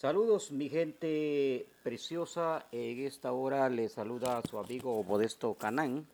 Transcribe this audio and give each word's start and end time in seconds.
Saludos 0.00 0.52
mi 0.52 0.68
gente 0.68 1.66
preciosa, 1.82 2.66
en 2.70 3.00
esta 3.00 3.32
hora 3.32 3.68
les 3.68 3.94
saluda 3.94 4.38
a 4.38 4.42
su 4.48 4.56
amigo 4.56 5.02
Modesto 5.02 5.54
Canán. 5.54 6.06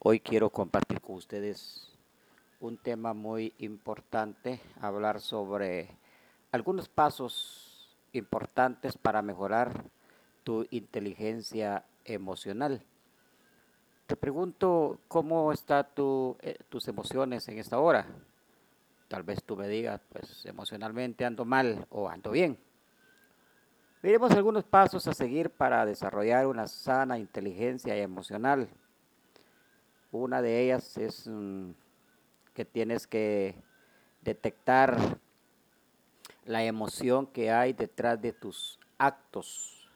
Hoy 0.00 0.18
quiero 0.18 0.50
compartir 0.50 1.00
con 1.00 1.14
ustedes 1.14 1.96
un 2.58 2.78
tema 2.78 3.14
muy 3.14 3.54
importante, 3.58 4.60
hablar 4.80 5.20
sobre 5.20 5.96
algunos 6.50 6.88
pasos 6.88 7.96
importantes 8.12 8.98
para 8.98 9.22
mejorar 9.22 9.84
tu 10.42 10.66
inteligencia 10.72 11.84
emocional. 12.04 12.82
Te 14.08 14.16
pregunto 14.16 14.98
cómo 15.06 15.52
están 15.52 15.86
tu, 15.94 16.36
eh, 16.40 16.58
tus 16.68 16.88
emociones 16.88 17.46
en 17.46 17.60
esta 17.60 17.78
hora. 17.78 18.04
Tal 19.06 19.22
vez 19.22 19.44
tú 19.44 19.56
me 19.56 19.68
digas, 19.68 20.00
pues 20.08 20.44
emocionalmente 20.44 21.24
ando 21.24 21.44
mal 21.44 21.86
o 21.90 22.08
ando 22.08 22.32
bien. 22.32 22.58
Veremos 24.02 24.30
algunos 24.30 24.64
pasos 24.64 25.06
a 25.08 25.12
seguir 25.12 25.50
para 25.50 25.84
desarrollar 25.84 26.46
una 26.46 26.66
sana 26.66 27.18
inteligencia 27.18 27.94
emocional. 27.96 28.66
Una 30.10 30.40
de 30.40 30.64
ellas 30.64 30.96
es 30.96 31.26
mm, 31.26 31.72
que 32.54 32.64
tienes 32.64 33.06
que 33.06 33.56
detectar 34.22 34.96
la 36.46 36.64
emoción 36.64 37.26
que 37.26 37.50
hay 37.50 37.74
detrás 37.74 38.18
de 38.22 38.32
tus 38.32 38.78
actos, 38.96 39.86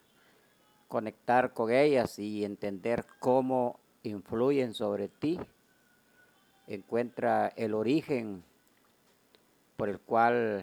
conectar 0.86 1.54
con 1.54 1.72
ellas 1.72 2.18
y 2.18 2.44
entender 2.44 3.06
cómo 3.20 3.80
influyen 4.02 4.74
sobre 4.74 5.08
ti. 5.08 5.40
Encuentra 6.66 7.48
el 7.56 7.72
origen 7.72 8.44
por 9.78 9.88
el 9.88 9.98
cual 9.98 10.62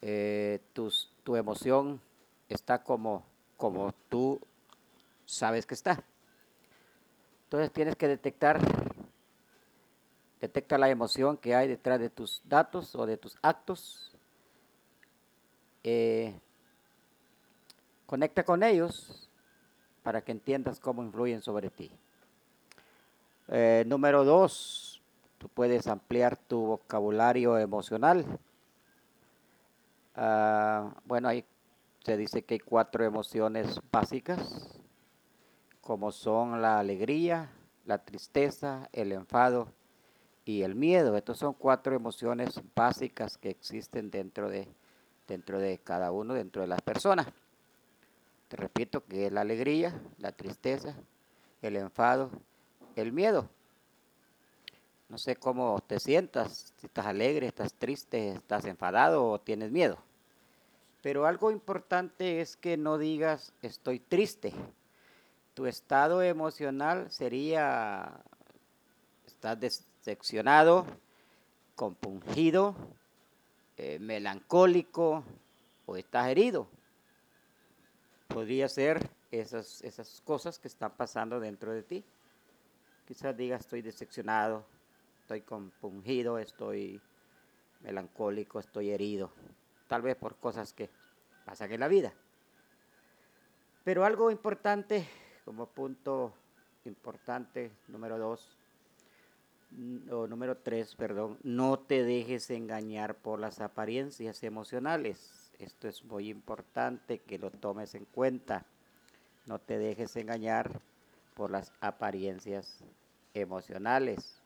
eh, 0.00 0.60
tu 0.72 1.34
emoción 1.34 2.05
está 2.54 2.82
como, 2.82 3.24
como 3.56 3.92
tú 4.08 4.40
sabes 5.24 5.66
que 5.66 5.74
está. 5.74 6.02
Entonces 7.44 7.72
tienes 7.72 7.96
que 7.96 8.08
detectar, 8.08 8.60
detecta 10.40 10.78
la 10.78 10.88
emoción 10.88 11.36
que 11.36 11.54
hay 11.54 11.68
detrás 11.68 12.00
de 12.00 12.10
tus 12.10 12.42
datos 12.44 12.94
o 12.94 13.06
de 13.06 13.16
tus 13.16 13.36
actos. 13.42 14.16
Eh, 15.84 16.38
conecta 18.06 18.44
con 18.44 18.62
ellos 18.62 19.28
para 20.02 20.22
que 20.22 20.32
entiendas 20.32 20.80
cómo 20.80 21.02
influyen 21.02 21.42
sobre 21.42 21.70
ti. 21.70 21.90
Eh, 23.48 23.84
número 23.86 24.24
dos, 24.24 25.00
tú 25.38 25.48
puedes 25.48 25.86
ampliar 25.86 26.36
tu 26.36 26.58
vocabulario 26.60 27.58
emocional. 27.58 28.24
Ah, 30.16 30.92
bueno, 31.04 31.28
hay 31.28 31.44
se 32.06 32.16
dice 32.16 32.44
que 32.44 32.54
hay 32.54 32.60
cuatro 32.60 33.04
emociones 33.04 33.80
básicas, 33.90 34.78
como 35.80 36.12
son 36.12 36.62
la 36.62 36.78
alegría, 36.78 37.50
la 37.84 37.98
tristeza, 37.98 38.88
el 38.92 39.10
enfado 39.10 39.72
y 40.44 40.62
el 40.62 40.76
miedo. 40.76 41.16
Estas 41.16 41.38
son 41.38 41.54
cuatro 41.54 41.96
emociones 41.96 42.60
básicas 42.76 43.36
que 43.36 43.50
existen 43.50 44.12
dentro 44.12 44.48
de, 44.48 44.68
dentro 45.26 45.58
de 45.58 45.78
cada 45.78 46.12
uno, 46.12 46.34
dentro 46.34 46.62
de 46.62 46.68
las 46.68 46.80
personas. 46.80 47.26
Te 48.46 48.56
repito 48.56 49.04
que 49.04 49.26
es 49.26 49.32
la 49.32 49.40
alegría, 49.40 50.00
la 50.18 50.30
tristeza, 50.30 50.94
el 51.60 51.74
enfado, 51.74 52.30
el 52.94 53.12
miedo. 53.12 53.48
No 55.08 55.18
sé 55.18 55.34
cómo 55.34 55.80
te 55.84 55.98
sientas, 55.98 56.72
si 56.76 56.86
estás 56.86 57.06
alegre, 57.06 57.48
estás 57.48 57.74
triste, 57.74 58.30
estás 58.30 58.64
enfadado 58.64 59.28
o 59.28 59.40
tienes 59.40 59.72
miedo. 59.72 60.05
Pero 61.06 61.24
algo 61.24 61.52
importante 61.52 62.40
es 62.40 62.56
que 62.56 62.76
no 62.76 62.98
digas 62.98 63.52
estoy 63.62 64.00
triste. 64.00 64.52
Tu 65.54 65.66
estado 65.66 66.20
emocional 66.20 67.12
sería, 67.12 68.24
estás 69.24 69.60
decepcionado, 69.60 70.84
compungido, 71.76 72.74
eh, 73.76 74.00
melancólico 74.00 75.22
o 75.86 75.96
estás 75.96 76.26
herido. 76.26 76.66
Podría 78.26 78.68
ser 78.68 79.08
esas, 79.30 79.84
esas 79.84 80.20
cosas 80.22 80.58
que 80.58 80.66
están 80.66 80.90
pasando 80.96 81.38
dentro 81.38 81.70
de 81.70 81.84
ti. 81.84 82.04
Quizás 83.06 83.36
digas 83.36 83.60
estoy 83.60 83.80
decepcionado, 83.80 84.66
estoy 85.20 85.42
compungido, 85.42 86.40
estoy 86.40 87.00
melancólico, 87.82 88.58
estoy 88.58 88.90
herido 88.90 89.30
tal 89.86 90.02
vez 90.02 90.16
por 90.16 90.36
cosas 90.36 90.72
que 90.72 90.90
pasan 91.46 91.70
en 91.72 91.80
la 91.80 91.88
vida. 91.88 92.12
Pero 93.84 94.04
algo 94.04 94.32
importante, 94.32 95.06
como 95.44 95.66
punto 95.66 96.34
importante, 96.84 97.70
número 97.86 98.18
dos, 98.18 98.58
mm, 99.70 100.12
o 100.12 100.26
número 100.26 100.56
tres, 100.56 100.96
perdón, 100.96 101.38
no 101.44 101.78
te 101.78 102.02
dejes 102.02 102.50
engañar 102.50 103.14
por 103.14 103.38
las 103.38 103.60
apariencias 103.60 104.42
emocionales. 104.42 105.52
Esto 105.60 105.86
es 105.86 106.04
muy 106.04 106.28
importante 106.28 107.20
que 107.20 107.38
lo 107.38 107.52
tomes 107.52 107.94
en 107.94 108.06
cuenta. 108.06 108.66
No 109.46 109.60
te 109.60 109.78
dejes 109.78 110.16
engañar 110.16 110.80
por 111.34 111.52
las 111.52 111.72
apariencias 111.80 112.82
emocionales. 113.34 114.42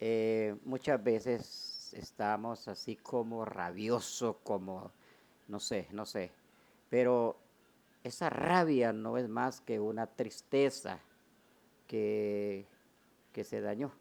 Eh, 0.00 0.54
muchas 0.66 1.02
veces 1.02 1.94
estamos 1.94 2.68
así 2.68 2.96
como 2.96 3.46
rabioso, 3.46 4.40
como, 4.42 4.92
no 5.48 5.60
sé, 5.60 5.88
no 5.92 6.06
sé. 6.06 6.32
Pero 6.90 7.36
esa 8.02 8.30
rabia 8.30 8.92
no 8.92 9.16
es 9.18 9.28
más 9.28 9.60
que 9.60 9.80
una 9.80 10.06
tristeza 10.06 11.00
que, 11.86 12.66
que 13.32 13.44
se 13.44 13.60
dañó, 13.60 13.92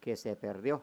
que 0.00 0.16
se 0.16 0.36
perdió. 0.36 0.82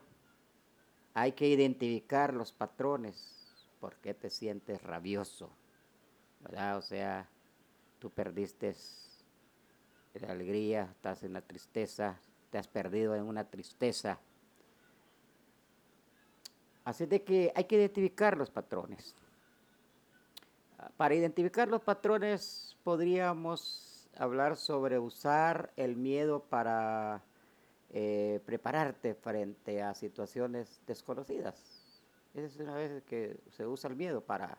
Hay 1.14 1.34
que 1.34 1.48
identificar 1.48 2.34
los 2.34 2.52
patrones, 2.52 3.54
por 3.80 3.96
qué 3.98 4.14
te 4.14 4.30
sientes 4.30 4.82
rabioso. 4.84 5.50
O 6.78 6.82
sea, 6.82 7.28
tú 8.00 8.10
perdiste 8.10 8.76
la 10.14 10.32
alegría, 10.32 10.90
estás 10.92 11.24
en 11.24 11.34
la 11.34 11.42
tristeza, 11.42 12.20
te 12.52 12.58
has 12.58 12.68
perdido 12.68 13.16
en 13.16 13.24
una 13.24 13.46
tristeza 13.46 14.20
Así 16.86 17.08
de 17.08 17.24
que 17.24 17.52
hay 17.56 17.64
que 17.64 17.78
identificar 17.78 18.38
los 18.38 18.52
patrones. 18.52 19.16
Para 20.98 21.16
identificar 21.16 21.68
los 21.68 21.82
patrones 21.82 22.78
podríamos 22.84 24.08
hablar 24.18 24.56
sobre 24.56 25.00
usar 25.00 25.72
el 25.76 25.96
miedo 25.96 26.44
para 26.44 27.24
eh, 27.92 28.40
prepararte 28.46 29.14
frente 29.14 29.82
a 29.82 29.94
situaciones 29.94 30.82
desconocidas. 30.88 31.56
Esa 32.34 32.46
es 32.46 32.58
una 32.58 32.76
vez 32.76 33.04
que 33.04 33.40
se 33.52 33.66
usa 33.66 33.90
el 33.90 33.96
miedo 33.96 34.22
para 34.22 34.58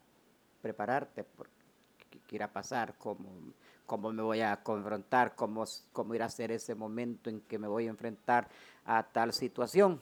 prepararte 0.63 1.25
por 1.25 1.49
qué 2.27 2.37
irá 2.37 2.53
pasar, 2.53 2.97
cómo, 2.99 3.29
cómo 3.85 4.13
me 4.13 4.23
voy 4.23 4.41
a 4.41 4.63
confrontar, 4.63 5.35
cómo, 5.35 5.65
cómo 5.93 6.15
irá 6.15 6.27
a 6.27 6.31
ser 6.31 6.51
ese 6.51 6.75
momento 6.75 7.31
en 7.31 7.41
que 7.43 7.59
me 7.59 7.69
voy 7.69 7.87
a 7.87 7.91
enfrentar 7.91 8.49
a 8.85 9.03
tal 9.03 9.33
situación. 9.33 10.01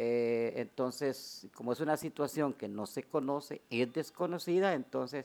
Eh, 0.00 0.52
entonces, 0.54 1.48
como 1.54 1.72
es 1.72 1.80
una 1.80 1.96
situación 1.96 2.52
que 2.52 2.68
no 2.68 2.86
se 2.86 3.02
conoce, 3.02 3.62
es 3.68 3.92
desconocida, 3.92 4.74
entonces 4.74 5.24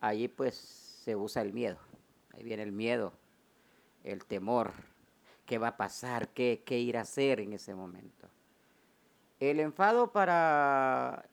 allí 0.00 0.26
pues 0.26 0.56
se 0.56 1.14
usa 1.14 1.42
el 1.42 1.52
miedo. 1.52 1.78
Ahí 2.32 2.42
viene 2.42 2.64
el 2.64 2.72
miedo, 2.72 3.12
el 4.02 4.24
temor, 4.24 4.72
qué 5.46 5.58
va 5.58 5.68
a 5.68 5.76
pasar, 5.76 6.30
qué, 6.30 6.64
qué 6.66 6.80
ir 6.80 6.98
a 6.98 7.02
hacer 7.02 7.38
en 7.38 7.52
ese 7.52 7.76
momento. 7.76 8.28
El 9.38 9.60
enfado 9.60 10.10
para, 10.10 11.24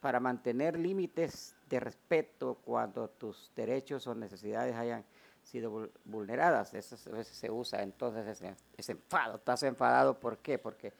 para 0.00 0.18
mantener 0.18 0.76
límites 0.76 1.54
de 1.68 1.78
respeto 1.78 2.58
cuando 2.64 3.08
tus 3.08 3.52
derechos 3.54 4.04
o 4.08 4.16
necesidades 4.16 4.74
hayan 4.74 5.04
sido 5.44 5.92
vulneradas. 6.04 6.74
Eso 6.74 6.96
veces 7.12 7.36
se 7.36 7.52
usa 7.52 7.84
entonces 7.84 8.26
ese, 8.26 8.56
ese 8.76 8.90
enfado. 8.90 9.36
Estás 9.36 9.62
enfadado, 9.62 10.18
¿por 10.18 10.38
qué? 10.38 10.58
Porque 10.58 10.92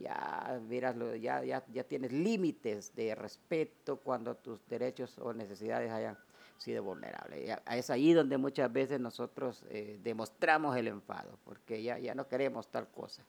ya, 0.00 0.60
miras, 0.68 0.96
ya, 1.20 1.42
ya, 1.44 1.64
ya 1.72 1.84
tienes 1.84 2.12
límites 2.12 2.94
de 2.94 3.14
respeto 3.14 3.96
cuando 3.98 4.34
tus 4.36 4.66
derechos 4.68 5.18
o 5.18 5.32
necesidades 5.32 5.90
hayan 5.90 6.16
sido 6.58 6.82
vulnerables. 6.82 7.58
es 7.70 7.90
ahí 7.90 8.12
donde 8.12 8.36
muchas 8.36 8.72
veces 8.72 9.00
nosotros 9.00 9.64
eh, 9.70 9.98
demostramos 10.02 10.76
el 10.76 10.88
enfado, 10.88 11.38
porque 11.44 11.82
ya, 11.82 11.98
ya 11.98 12.14
no 12.14 12.26
queremos 12.28 12.68
tal 12.68 12.88
cosa. 12.88 13.22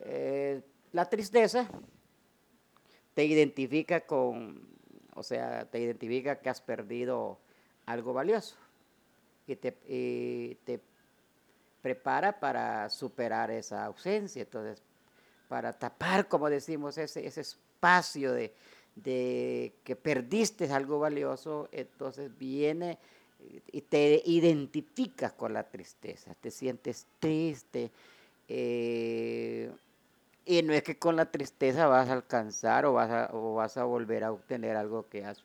Eh, 0.00 0.62
la 0.92 1.08
tristeza 1.08 1.68
te 3.14 3.24
identifica 3.24 4.00
con, 4.06 4.68
o 5.14 5.22
sea, 5.22 5.64
te 5.66 5.80
identifica 5.80 6.40
que 6.40 6.48
has 6.48 6.60
perdido 6.60 7.38
algo 7.86 8.12
valioso 8.12 8.56
y 9.46 9.56
te, 9.56 9.76
y 9.86 10.54
te 10.64 10.80
prepara 11.82 12.38
para 12.38 12.88
superar 12.88 13.50
esa 13.50 13.84
ausencia. 13.84 14.42
Entonces, 14.42 14.82
para 15.52 15.74
tapar, 15.74 16.28
como 16.28 16.48
decimos, 16.48 16.96
ese, 16.96 17.26
ese 17.26 17.42
espacio 17.42 18.32
de, 18.32 18.54
de 18.96 19.74
que 19.84 19.96
perdiste 19.96 20.64
algo 20.72 20.98
valioso, 20.98 21.68
entonces 21.72 22.30
viene 22.38 22.98
y 23.70 23.82
te 23.82 24.22
identificas 24.24 25.34
con 25.34 25.52
la 25.52 25.64
tristeza, 25.64 26.34
te 26.40 26.50
sientes 26.50 27.06
triste. 27.18 27.90
Eh, 28.48 29.70
y 30.46 30.62
no 30.62 30.72
es 30.72 30.82
que 30.84 30.98
con 30.98 31.16
la 31.16 31.30
tristeza 31.30 31.86
vas 31.86 32.08
a 32.08 32.14
alcanzar 32.14 32.86
o 32.86 32.94
vas 32.94 33.10
a, 33.10 33.28
o 33.34 33.56
vas 33.56 33.76
a 33.76 33.84
volver 33.84 34.24
a 34.24 34.32
obtener 34.32 34.74
algo 34.74 35.06
que 35.10 35.22
has 35.22 35.44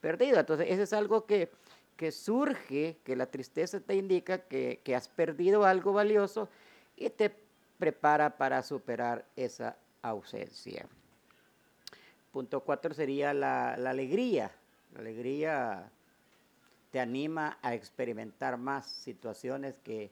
perdido. 0.00 0.38
Entonces, 0.38 0.68
eso 0.70 0.84
es 0.84 0.92
algo 0.92 1.26
que, 1.26 1.50
que 1.96 2.12
surge, 2.12 2.98
que 3.02 3.16
la 3.16 3.26
tristeza 3.26 3.80
te 3.80 3.96
indica 3.96 4.38
que, 4.38 4.78
que, 4.84 4.94
has 4.94 5.08
perdido 5.08 5.64
algo 5.64 5.92
valioso 5.92 6.48
y 6.96 7.10
te 7.10 7.47
prepara 7.78 8.36
para 8.36 8.62
superar 8.62 9.24
esa 9.36 9.76
ausencia. 10.02 10.86
Punto 12.32 12.60
cuatro 12.60 12.92
sería 12.94 13.32
la, 13.32 13.74
alegría. 13.74 14.50
La 14.94 15.00
alegría 15.00 15.90
te 16.90 17.00
anima 17.00 17.58
a 17.62 17.74
experimentar 17.74 18.56
más 18.58 18.86
situaciones 18.86 19.78
que, 19.78 20.10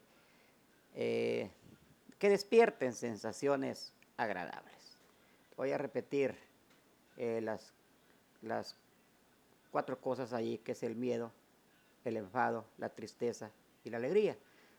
eh, 0.94 1.50
que 2.18 2.28
despierten 2.28 2.94
sensaciones 2.94 3.92
agradables. 4.16 4.96
Voy 5.56 5.72
a 5.72 5.78
repetir 5.78 6.34
eh, 7.16 7.40
las, 7.42 7.72
las 8.42 8.76
cuatro 9.70 10.00
cosas 10.00 10.32
allí, 10.32 10.58
que 10.58 10.72
es 10.72 10.82
el 10.82 10.96
miedo, 10.96 11.32
el 12.04 12.16
enfado, 12.16 12.64
la 12.78 12.88
tristeza 12.90 13.50
y 13.84 13.90
la 13.90 13.98
alegría. 13.98 14.36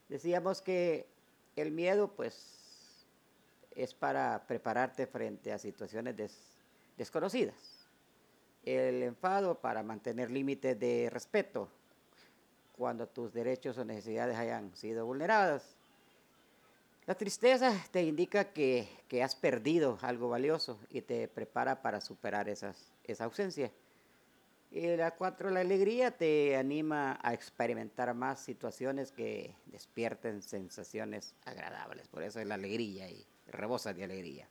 Decíamos 0.09 0.61
que 0.61 1.07
el 1.55 1.71
miedo, 1.71 2.09
pues, 2.15 2.56
es 3.77 3.93
para 3.93 4.43
prepararte 4.47 5.05
frente 5.05 5.53
a 5.53 5.59
situaciones 5.59 6.15
desconocidas. 6.97 7.87
El 8.65 9.03
enfado 9.03 9.61
para 9.61 9.83
mantener 9.83 10.31
límites 10.31 10.77
de 10.79 11.09
respeto 11.11 11.69
cuando 12.75 13.07
tus 13.07 13.31
derechos 13.31 13.77
o 13.77 13.85
necesidades 13.85 14.35
hayan 14.35 14.75
sido 14.75 15.05
vulneradas. 15.05 15.77
La 17.05 17.13
tristeza 17.15 17.71
te 17.91 18.03
indica 18.03 18.51
que, 18.51 18.89
has 19.23 19.35
perdido 19.35 19.99
algo 20.01 20.27
valioso 20.27 20.79
y 20.89 21.01
te 21.01 21.27
prepara 21.27 21.81
para 21.81 22.01
superar 22.01 22.49
esas, 22.49 22.91
esa 23.03 23.25
ausencia. 23.25 23.71
Y 24.71 24.97
la 24.97 25.11
cuatro, 25.11 25.51
la 25.51 25.61
alegría 25.61 26.11
te 26.11 26.57
anima 26.57 27.19
a 27.21 27.33
experimentar 27.33 28.13
más 28.15 28.39
situaciones 28.41 29.11
que 29.11 29.55
despierten 29.67 30.41
sensaciones 30.41 31.35
agradables. 31.45 32.07
Por 32.09 32.23
eso 32.23 32.41
es 32.41 32.47
la 32.47 32.55
alegría 32.55 33.09
y 33.09 33.25
rebosa 33.47 33.93
de 33.93 34.03
alegría. 34.03 34.47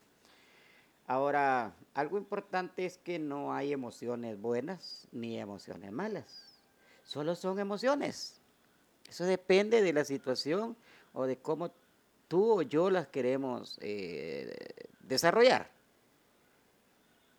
Ahora, 1.06 1.74
algo 1.94 2.18
importante 2.18 2.84
es 2.84 2.98
que 2.98 3.18
no 3.18 3.52
hay 3.54 3.72
emociones 3.72 4.40
buenas 4.40 5.06
ni 5.12 5.38
emociones 5.38 5.92
malas. 5.92 6.60
Solo 7.04 7.36
son 7.36 7.60
emociones. 7.60 8.40
Eso 9.08 9.24
depende 9.24 9.82
de 9.82 9.92
la 9.92 10.04
situación 10.04 10.76
o 11.12 11.26
de 11.26 11.36
cómo 11.38 11.70
tú 12.26 12.58
o 12.58 12.62
yo 12.62 12.90
las 12.90 13.06
queremos 13.06 13.78
eh, 13.80 14.56
desarrollar. 15.00 15.70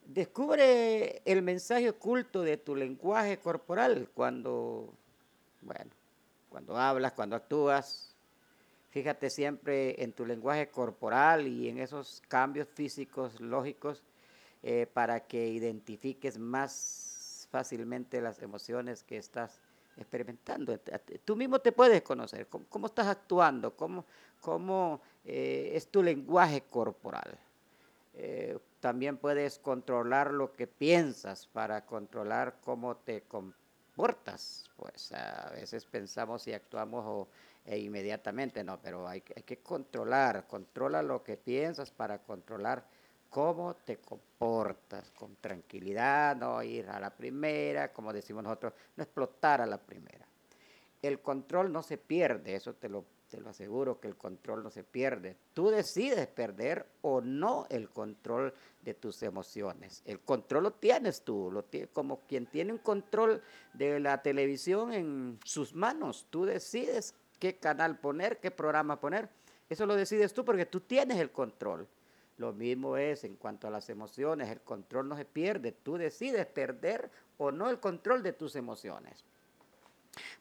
Descubre 0.06 1.22
el 1.26 1.42
mensaje 1.42 1.90
oculto 1.90 2.42
de 2.42 2.56
tu 2.56 2.74
lenguaje 2.74 3.38
corporal 3.40 4.10
cuando, 4.14 4.94
bueno, 5.62 5.92
cuando 6.50 6.78
hablas, 6.78 7.12
cuando 7.12 7.36
actúas. 7.36 8.16
Fíjate 8.98 9.30
siempre 9.30 10.04
en 10.04 10.12
tu 10.12 10.26
lenguaje 10.26 10.70
corporal 10.70 11.46
y 11.46 11.70
en 11.70 11.78
esos 11.78 12.24
cambios 12.28 12.68
físicos 12.68 13.40
lógicos 13.40 14.02
eh, 14.64 14.88
para 14.92 15.20
que 15.20 15.50
identifiques 15.50 16.40
más 16.40 17.48
fácilmente 17.52 18.20
las 18.22 18.42
emociones 18.42 19.04
que 19.04 19.18
estás 19.18 19.62
experimentando. 19.98 20.80
Tú 21.24 21.36
mismo 21.36 21.60
te 21.60 21.72
puedes 21.74 22.02
conocer, 22.02 22.48
cómo, 22.48 22.88
estás 22.88 23.06
actuando, 23.06 23.76
cómo, 23.76 25.00
eh, 25.24 25.74
es 25.76 25.90
tu 25.90 26.02
lenguaje 26.02 26.62
corporal. 26.62 27.38
Eh, 28.16 28.58
también 28.80 29.18
puedes 29.18 29.60
controlar 29.60 30.32
lo 30.32 30.54
que 30.54 30.66
piensas 30.66 31.46
para 31.46 31.86
controlar 31.86 32.58
cómo 32.64 32.98
te 32.98 33.22
comportas. 33.22 33.67
Pues 34.76 35.12
a 35.12 35.50
veces 35.50 35.86
pensamos 35.86 36.48
y 36.48 36.54
actuamos 36.54 37.28
e 37.66 37.80
inmediatamente, 37.80 38.64
no, 38.64 38.80
pero 38.80 39.08
hay, 39.08 39.24
hay 39.36 39.44
que 39.44 39.58
controlar, 39.58 40.48
controla 40.48 41.02
lo 41.02 41.24
que 41.24 41.36
piensas 41.36 41.92
para 41.92 42.20
controlar 42.20 42.86
cómo 43.30 43.76
te 43.76 43.98
comportas 43.98 45.12
con 45.12 45.36
tranquilidad, 45.38 46.36
no 46.36 46.62
ir 46.64 46.88
a 46.90 47.00
la 47.00 47.10
primera, 47.10 47.92
como 47.92 48.14
decimos 48.14 48.44
nosotros, 48.44 48.74
no 48.96 49.04
explotar 49.04 49.62
a 49.62 49.66
la 49.66 49.78
primera. 49.78 50.26
El 51.02 51.20
control 51.20 51.72
no 51.72 51.82
se 51.82 51.98
pierde, 51.98 52.56
eso 52.56 52.74
te 52.76 52.90
lo, 52.90 53.04
te 53.30 53.40
lo 53.40 53.50
aseguro 53.50 54.00
que 54.00 54.08
el 54.08 54.16
control 54.16 54.64
no 54.64 54.70
se 54.70 54.84
pierde. 54.84 55.38
Tú 55.54 55.70
decides 55.70 56.28
perder 56.28 56.86
o 57.02 57.22
no 57.22 57.66
el 57.70 57.90
control 57.90 58.54
de 58.82 58.94
tus 58.94 59.22
emociones. 59.24 60.02
El 60.06 60.22
control 60.22 60.64
lo 60.64 60.72
tienes 60.72 61.22
tú, 61.24 61.52
lo 61.52 61.66
como 61.92 62.22
quien 62.28 62.46
tiene 62.48 62.72
un 62.72 62.80
control 62.80 63.42
de 63.74 64.00
la 64.00 64.22
televisión 64.22 64.94
en 64.94 65.40
sus 65.44 65.74
manos. 65.74 66.28
Tú 66.30 66.46
decides 66.46 67.14
qué 67.40 67.58
canal 67.58 68.00
poner, 68.00 68.40
qué 68.40 68.52
programa 68.52 69.00
poner. 69.00 69.30
Eso 69.70 69.86
lo 69.86 69.96
decides 69.96 70.34
tú 70.34 70.46
porque 70.46 70.66
tú 70.66 70.82
tienes 70.82 71.18
el 71.18 71.32
control. 71.32 71.88
Lo 72.38 72.54
mismo 72.54 72.98
es 72.98 73.24
en 73.24 73.36
cuanto 73.36 73.68
a 73.68 73.72
las 73.72 73.90
emociones, 73.90 74.50
el 74.50 74.62
control 74.62 75.10
no 75.10 75.18
se 75.18 75.26
pierde, 75.26 75.72
tú 75.72 75.98
decides 75.98 76.46
perder 76.46 77.10
o 77.38 77.52
no 77.52 77.70
el 77.70 77.80
control 77.80 78.22
de 78.22 78.34
tus 78.34 78.56
emociones. 78.56 79.26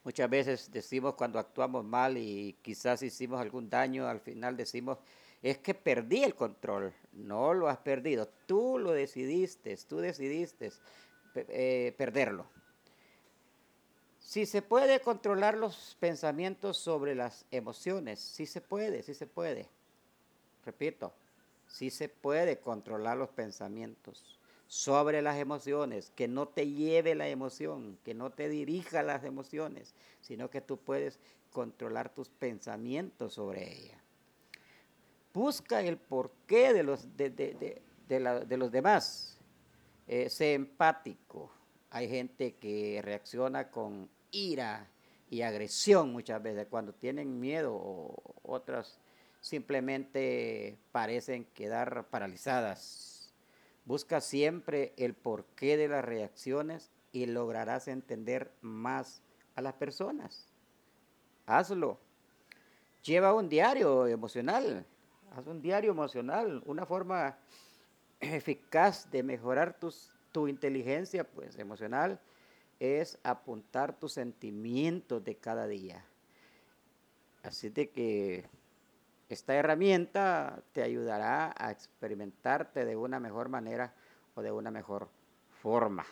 Muchas 0.03 0.29
veces 0.29 0.71
decimos 0.71 1.15
cuando 1.15 1.39
actuamos 1.39 1.83
mal 1.83 2.17
y 2.17 2.57
quizás 2.61 3.01
hicimos 3.01 3.39
algún 3.39 3.69
daño, 3.69 4.07
al 4.07 4.19
final 4.19 4.57
decimos, 4.57 4.97
es 5.41 5.57
que 5.59 5.73
perdí 5.73 6.23
el 6.23 6.35
control. 6.35 6.93
No 7.13 7.53
lo 7.53 7.67
has 7.67 7.77
perdido, 7.77 8.27
tú 8.45 8.79
lo 8.79 8.91
decidiste, 8.91 9.77
tú 9.87 9.97
decidiste 9.97 10.71
eh, 11.35 11.93
perderlo. 11.97 12.45
Si 14.19 14.45
se 14.45 14.61
puede 14.61 14.99
controlar 14.99 15.55
los 15.57 15.95
pensamientos 15.99 16.77
sobre 16.77 17.15
las 17.15 17.45
emociones, 17.49 18.19
sí 18.19 18.45
se 18.45 18.59
puede, 18.59 19.01
sí 19.03 19.13
se 19.13 19.25
puede. 19.25 19.69
Repito, 20.65 21.13
sí 21.67 21.89
se 21.89 22.09
puede 22.09 22.59
controlar 22.59 23.17
los 23.17 23.29
pensamientos 23.29 24.36
sobre 24.67 25.21
las 25.21 25.37
emociones, 25.37 26.11
que 26.15 26.27
no 26.27 26.47
te 26.47 26.67
lleve 26.67 27.15
la 27.15 27.29
emoción, 27.29 27.97
que 28.03 28.13
no 28.13 28.31
te 28.31 28.49
dirija 28.49 29.01
las 29.01 29.23
emociones, 29.23 29.95
sino 30.21 30.49
que 30.49 30.61
tú 30.61 30.77
puedes 30.77 31.19
controlar 31.51 32.13
tus 32.13 32.29
pensamientos 32.29 33.33
sobre 33.33 33.71
ella. 33.71 33.97
Busca 35.33 35.81
el 35.81 35.97
porqué 35.97 36.73
de 36.73 36.83
los, 36.83 37.07
de, 37.15 38.57
los 38.57 38.71
demás. 38.71 39.37
Eh, 40.07 40.29
sé 40.29 40.53
empático. 40.53 41.51
Hay 41.89 42.09
gente 42.09 42.55
que 42.55 43.01
reacciona 43.03 43.69
con 43.69 44.09
ira 44.31 44.89
y 45.29 45.41
agresión 45.41 46.11
muchas 46.11 46.41
veces 46.41 46.67
cuando 46.69 46.93
tienen 46.93 47.39
miedo 47.39 47.73
o 47.73 48.15
otras 48.43 48.99
simplemente 49.41 50.77
parecen 50.91 51.45
quedar 51.45 52.07
paralizadas. 52.09 53.16
Busca 53.87 54.19
siempre 54.19 54.93
el 54.97 55.13
porqué 55.13 55.77
de 55.77 55.87
las 55.87 56.03
reacciones 56.03 56.91
y 57.13 57.25
lograrás 57.25 57.87
entender 57.87 58.51
más 58.59 59.21
a 59.55 59.61
las 59.61 59.75
personas. 59.75 60.51
Hazlo. 61.45 61.97
Lleva 63.01 63.33
un 63.33 63.47
diario 63.47 64.05
emocional. 64.05 64.85
Haz 65.33 65.47
un 65.47 65.61
diario 65.61 65.91
emocional, 65.91 66.61
una 66.65 66.85
forma 66.85 67.37
eficaz 68.19 69.09
de 69.09 69.23
mejorar 69.23 69.79
tu 70.33 70.49
inteligencia 70.49 71.23
pues, 71.23 71.57
emocional 71.57 72.19
es 72.81 73.17
apuntar 73.23 73.97
tus 73.97 74.11
sentimientos 74.11 75.23
de 75.23 75.35
cada 75.35 75.65
día. 75.65 76.05
Así 77.41 77.69
de 77.69 77.89
que 77.89 78.49
esta 79.29 79.55
herramienta 79.55 80.61
te 80.71 80.83
ayudará 80.83 81.53
a 81.57 81.71
experimentarte 81.71 82.85
de 82.85 82.95
una 82.95 83.19
mejor 83.19 83.49
manera 83.49 83.93
o 84.35 84.41
de 84.41 84.51
una 84.51 84.71
mejor 84.71 85.09
forma. 85.61 86.05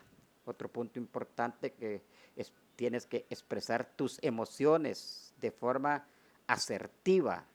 Otro 0.46 0.70
punto 0.70 1.00
importante 1.00 1.74
que 1.74 2.02
es, 2.36 2.52
tienes 2.76 3.06
que 3.06 3.26
expresar 3.30 3.86
tus 3.96 4.20
emociones 4.22 5.34
de 5.40 5.52
forma 5.52 6.06
asertiva. 6.48 7.46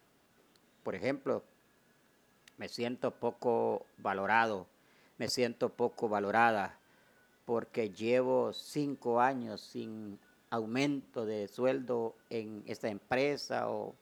Por 0.82 0.94
ejemplo, 0.94 1.44
me 2.56 2.68
siento 2.68 3.10
poco 3.12 3.86
valorado, 3.98 4.66
me 5.18 5.28
siento 5.28 5.68
poco 5.68 6.08
valorada 6.08 6.78
porque 7.44 7.90
llevo 7.90 8.52
cinco 8.52 9.20
años 9.20 9.60
sin 9.60 10.18
aumento 10.50 11.26
de 11.26 11.48
sueldo 11.48 12.16
en 12.28 12.62
esta 12.66 12.88
empresa 12.88 13.70
o 13.70 13.94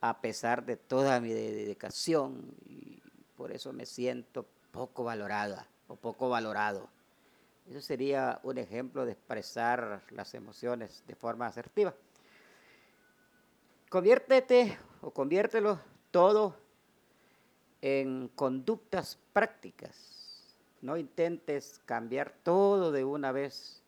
a 0.00 0.20
pesar 0.20 0.64
de 0.64 0.76
toda 0.76 1.20
mi 1.20 1.30
dedicación 1.30 2.54
y 2.66 3.00
por 3.36 3.52
eso 3.52 3.72
me 3.72 3.86
siento 3.86 4.46
poco 4.70 5.04
valorada 5.04 5.66
o 5.88 5.96
poco 5.96 6.28
valorado. 6.28 6.88
Eso 7.68 7.80
sería 7.80 8.40
un 8.42 8.58
ejemplo 8.58 9.04
de 9.04 9.12
expresar 9.12 10.02
las 10.10 10.34
emociones 10.34 11.04
de 11.06 11.14
forma 11.14 11.46
asertiva. 11.46 11.94
Conviértete 13.88 14.78
o 15.02 15.10
conviértelo 15.10 15.78
todo 16.10 16.56
en 17.82 18.28
conductus 18.28 19.18
prácticas. 19.32 20.56
No 20.80 20.96
intentes 20.96 21.80
cambiar 21.84 22.32
todo 22.42 22.90
de 22.92 23.04
una 23.04 23.32
vez. 23.32 23.82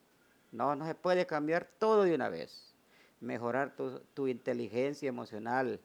No, 0.51 0.77
no 0.77 0.87
se 0.87 0.95
puede 0.95 1.27
cambiar 1.27 1.67
todo 1.79 2.03
de 2.03 2.15
una 2.15 2.29
vez. 2.29 2.75
Mejorar 3.21 3.75
tu 4.15 4.29
inteligencia 4.29 5.09
emocional 5.09 5.81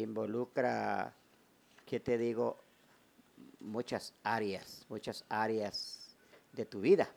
involucra, 0.00 1.14
¿qué 1.86 2.00
te 2.00 2.18
digo? 2.18 2.58
Muchas 3.60 4.14
áreas, 4.22 4.86
muchas 4.88 5.24
áreas 5.28 6.16
de 6.52 6.64
tu 6.64 6.80
vida. 6.80 7.08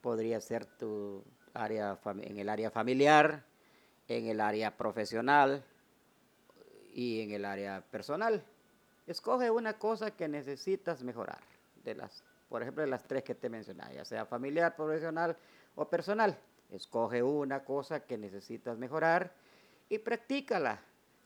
Podría 0.00 0.40
ser 0.40 0.66
tu 0.66 1.22
área 1.54 1.98
en 2.22 2.38
el 2.38 2.48
área 2.48 2.70
familiar, 2.70 3.44
en 4.08 4.26
el 4.26 4.40
área 4.40 4.76
profesional 4.76 5.64
y 6.92 7.20
en 7.20 7.32
el 7.32 7.44
área 7.44 7.80
personal. 7.80 8.42
Escoge 9.06 9.50
una 9.50 9.78
cosa 9.78 10.10
que 10.12 10.28
necesitas 10.28 11.02
mejorar, 11.02 11.40
de 11.84 11.94
las, 11.94 12.22
por 12.48 12.62
ejemplo, 12.62 12.82
de 12.82 12.88
las 12.88 13.04
tres 13.04 13.24
que 13.24 13.34
te 13.34 13.48
mencioné, 13.48 13.84
ya 13.94 14.04
sea 14.04 14.26
familiar, 14.26 14.76
profesional 14.76 15.36
o 15.74 15.88
personal. 15.88 16.38
Escoge 16.70 17.22
una 17.22 17.64
cosa 17.64 18.00
que 18.00 18.16
necesitas 18.16 18.78
mejorar 18.78 19.32
y 19.88 19.98
practícala. 19.98 20.80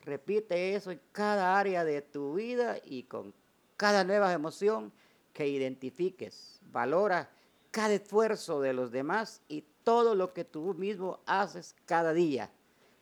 Repite 0.05 0.75
eso 0.75 0.91
en 0.91 1.01
cada 1.13 1.59
área 1.59 1.85
de 1.85 2.03
tu 2.03 2.35
vida 2.35 2.77
y 2.85 3.05
con 3.05 3.33
cada 3.77 4.05
nueva 4.05 4.33
emoción 4.33 4.93
que 5.33 5.49
identifiques. 5.49 6.61
Valora 6.71 7.31
cada 7.71 7.95
esfuerzo 7.95 8.61
de 8.61 8.73
los 8.73 8.91
demás 8.91 9.41
y 9.49 9.65
todo 9.83 10.15
lo 10.15 10.33
que 10.33 10.45
tú 10.45 10.75
mismo 10.75 11.21
haces 11.27 11.75
cada 11.87 12.13
día. 12.13 12.51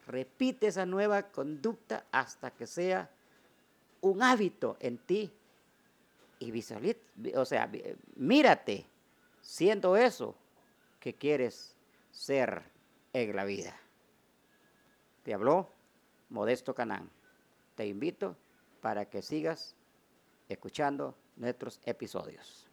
Repite 0.06 0.68
esa 0.68 0.86
nueva 0.86 1.30
conducta 1.30 2.06
hasta 2.12 2.50
que 2.50 2.66
sea 2.66 3.10
un 4.00 4.22
hábito 4.22 4.76
en 4.80 4.98
ti 4.98 5.32
y 6.38 6.50
visualiza, 6.50 6.98
o 7.36 7.44
sea, 7.44 7.70
mírate 8.16 8.86
siendo 9.40 9.96
eso 9.96 10.34
que 10.98 11.14
quieres 11.14 11.76
ser 12.10 12.62
en 13.12 13.36
la 13.36 13.44
vida. 13.44 13.76
Te 15.22 15.34
habló 15.34 15.70
Modesto 16.32 16.74
Canán. 16.74 17.10
Te 17.74 17.86
invito 17.86 18.36
para 18.80 19.04
que 19.04 19.22
sigas 19.22 19.76
escuchando 20.48 21.14
nuestros 21.36 21.78
episodios. 21.84 22.71